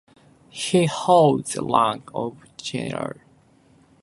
[0.49, 3.19] He holds the rank of General.